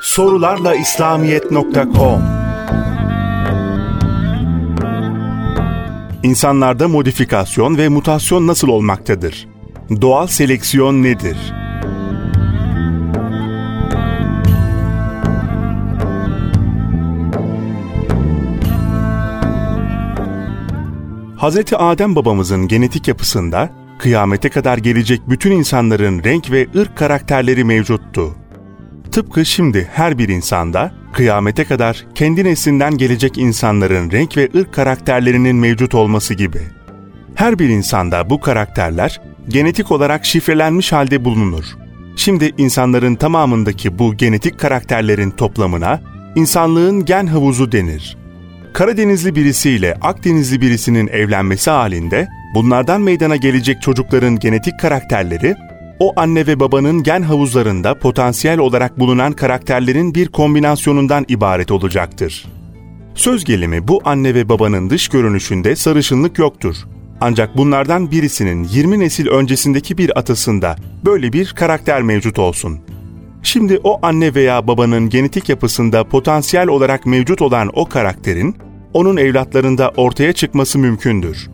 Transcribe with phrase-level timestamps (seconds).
[0.00, 2.22] sorularla İslamiyet.com
[6.22, 9.48] İnsanlarda modifikasyon ve mutasyon nasıl olmaktadır?
[10.00, 11.36] Doğal seleksiyon nedir?
[21.38, 21.72] Hz.
[21.72, 28.43] Adem babamızın genetik yapısında kıyamete kadar gelecek bütün insanların renk ve ırk karakterleri mevcuttu.
[29.14, 35.56] Tıpkı şimdi her bir insanda kıyamete kadar kendi neslinden gelecek insanların renk ve ırk karakterlerinin
[35.56, 36.58] mevcut olması gibi.
[37.34, 41.64] Her bir insanda bu karakterler genetik olarak şifrelenmiş halde bulunur.
[42.16, 46.00] Şimdi insanların tamamındaki bu genetik karakterlerin toplamına
[46.34, 48.16] insanlığın gen havuzu denir.
[48.72, 55.56] Karadenizli birisiyle Akdenizli birisinin evlenmesi halinde bunlardan meydana gelecek çocukların genetik karakterleri
[55.98, 62.46] o anne ve babanın gen havuzlarında potansiyel olarak bulunan karakterlerin bir kombinasyonundan ibaret olacaktır.
[63.14, 66.76] Söz gelimi bu anne ve babanın dış görünüşünde sarışınlık yoktur.
[67.20, 72.78] Ancak bunlardan birisinin 20 nesil öncesindeki bir atasında böyle bir karakter mevcut olsun.
[73.42, 78.56] Şimdi o anne veya babanın genetik yapısında potansiyel olarak mevcut olan o karakterin
[78.92, 81.50] onun evlatlarında ortaya çıkması mümkündür.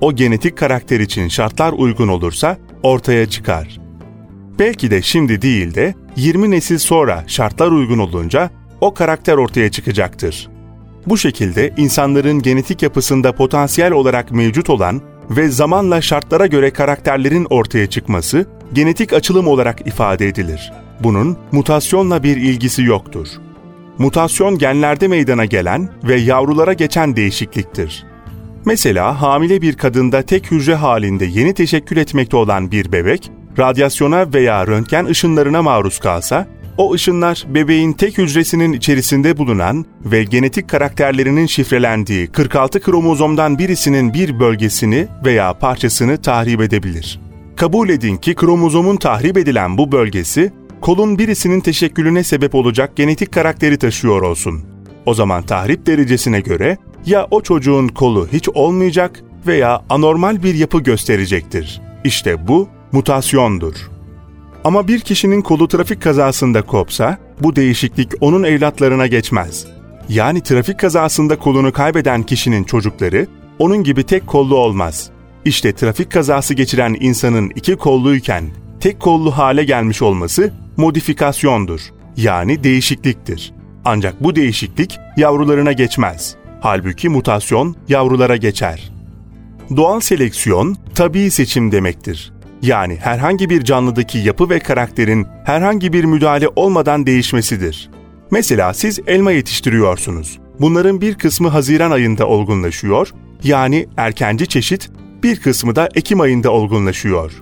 [0.00, 3.80] O genetik karakter için şartlar uygun olursa ortaya çıkar.
[4.58, 10.48] Belki de şimdi değil de 20 nesil sonra şartlar uygun olunca o karakter ortaya çıkacaktır.
[11.06, 17.86] Bu şekilde insanların genetik yapısında potansiyel olarak mevcut olan ve zamanla şartlara göre karakterlerin ortaya
[17.86, 20.72] çıkması genetik açılım olarak ifade edilir.
[21.00, 23.28] Bunun mutasyonla bir ilgisi yoktur.
[23.98, 28.04] Mutasyon genlerde meydana gelen ve yavrulara geçen değişikliktir.
[28.66, 34.66] Mesela hamile bir kadında tek hücre halinde yeni teşekkül etmekte olan bir bebek, radyasyona veya
[34.66, 42.26] röntgen ışınlarına maruz kalsa, o ışınlar bebeğin tek hücresinin içerisinde bulunan ve genetik karakterlerinin şifrelendiği
[42.26, 47.20] 46 kromozomdan birisinin bir bölgesini veya parçasını tahrip edebilir.
[47.56, 53.78] Kabul edin ki kromozomun tahrip edilen bu bölgesi, kolun birisinin teşekkülüne sebep olacak genetik karakteri
[53.78, 54.76] taşıyor olsun.
[55.06, 56.76] O zaman tahrip derecesine göre
[57.06, 61.80] ya o çocuğun kolu hiç olmayacak veya anormal bir yapı gösterecektir.
[62.04, 63.74] İşte bu mutasyondur.
[64.64, 69.66] Ama bir kişinin kolu trafik kazasında kopsa, bu değişiklik onun evlatlarına geçmez.
[70.08, 73.26] Yani trafik kazasında kolunu kaybeden kişinin çocukları,
[73.58, 75.10] onun gibi tek kollu olmaz.
[75.44, 78.44] İşte trafik kazası geçiren insanın iki kolluyken
[78.80, 81.80] tek kollu hale gelmiş olması modifikasyondur.
[82.16, 83.52] Yani değişikliktir.
[83.84, 86.36] Ancak bu değişiklik yavrularına geçmez.
[86.60, 88.92] Halbuki mutasyon yavrulara geçer.
[89.76, 92.32] Doğal seleksiyon tabii seçim demektir.
[92.62, 97.90] Yani herhangi bir canlıdaki yapı ve karakterin herhangi bir müdahale olmadan değişmesidir.
[98.30, 100.38] Mesela siz elma yetiştiriyorsunuz.
[100.60, 103.12] Bunların bir kısmı Haziran ayında olgunlaşıyor,
[103.44, 104.90] yani erkenci çeşit,
[105.22, 107.32] bir kısmı da Ekim ayında olgunlaşıyor.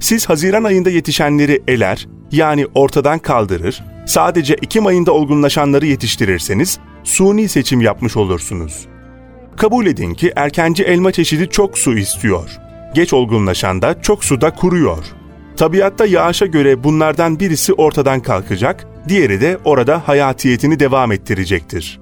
[0.00, 7.80] Siz Haziran ayında yetişenleri eler, yani ortadan kaldırır, sadece Ekim ayında olgunlaşanları yetiştirirseniz suni seçim
[7.80, 8.86] yapmış olursunuz.
[9.56, 12.50] Kabul edin ki erkenci elma çeşidi çok su istiyor.
[12.94, 15.04] Geç olgunlaşan da çok suda kuruyor.
[15.56, 22.00] Tabiatta yağışa göre bunlardan birisi ortadan kalkacak, diğeri de orada hayatiyetini devam ettirecektir.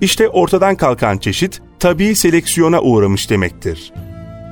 [0.00, 3.92] İşte ortadan kalkan çeşit tabii seleksiyona uğramış demektir.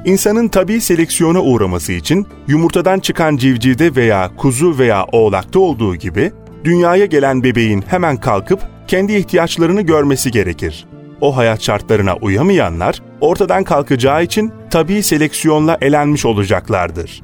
[0.04, 6.33] İnsanın tabii seleksiyona uğraması için yumurtadan çıkan civcivde veya kuzu veya oğlakta olduğu gibi
[6.65, 10.87] dünyaya gelen bebeğin hemen kalkıp kendi ihtiyaçlarını görmesi gerekir.
[11.21, 17.23] O hayat şartlarına uyamayanlar ortadan kalkacağı için tabii seleksiyonla elenmiş olacaklardır.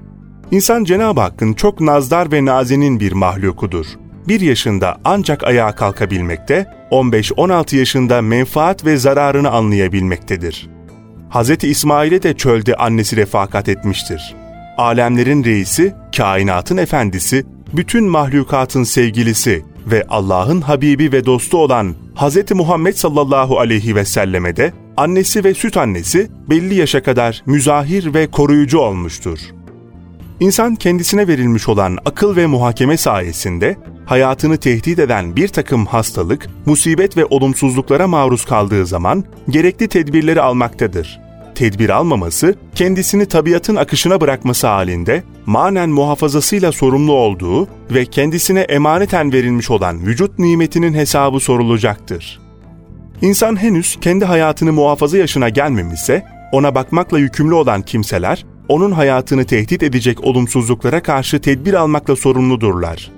[0.51, 3.87] İnsan Cenab-ı Hakk'ın çok nazdar ve nazenin bir mahlukudur.
[4.28, 10.71] Bir yaşında ancak ayağa kalkabilmekte, 15-16 yaşında menfaat ve zararını anlayabilmektedir.
[11.31, 11.65] Hz.
[11.65, 14.34] İsmail'e de çölde annesi refakat etmiştir.
[14.78, 22.51] Alemlerin reisi, kainatın efendisi, bütün mahlukatın sevgilisi ve Allah'ın Habibi ve dostu olan Hz.
[22.54, 28.27] Muhammed sallallahu aleyhi ve selleme de annesi ve süt annesi belli yaşa kadar müzahir ve
[28.27, 29.39] koruyucu olmuştur.
[30.41, 33.77] İnsan kendisine verilmiş olan akıl ve muhakeme sayesinde
[34.07, 41.21] hayatını tehdit eden bir takım hastalık, musibet ve olumsuzluklara maruz kaldığı zaman gerekli tedbirleri almaktadır
[41.54, 49.71] tedbir almaması, kendisini tabiatın akışına bırakması halinde manen muhafazasıyla sorumlu olduğu ve kendisine emaneten verilmiş
[49.71, 52.41] olan vücut nimetinin hesabı sorulacaktır.
[53.22, 59.83] İnsan henüz kendi hayatını muhafaza yaşına gelmemişse, ona bakmakla yükümlü olan kimseler, onun hayatını tehdit
[59.83, 63.10] edecek olumsuzluklara karşı tedbir almakla sorumludurlar.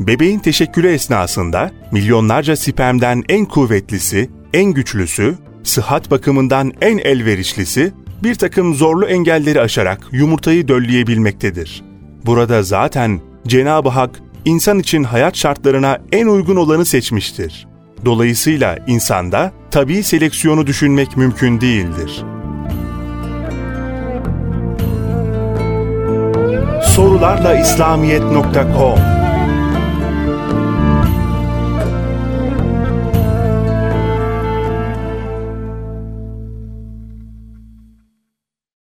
[0.00, 5.34] Bebeğin teşekkülü esnasında milyonlarca spermden en kuvvetlisi, en güçlüsü,
[5.66, 7.92] sıhhat bakımından en elverişlisi
[8.22, 11.84] bir takım zorlu engelleri aşarak yumurtayı dölleyebilmektedir.
[12.26, 17.66] Burada zaten Cenab-ı Hak insan için hayat şartlarına en uygun olanı seçmiştir.
[18.04, 22.24] Dolayısıyla insanda tabii seleksiyonu düşünmek mümkün değildir.
[26.82, 29.15] Sorularla İslamiyet.com